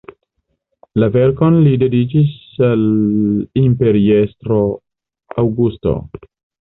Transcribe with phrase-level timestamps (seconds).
[1.01, 2.33] La verkon li dediĉis
[2.69, 2.87] al
[3.65, 4.61] imperiestro
[5.43, 5.95] Aŭgusto.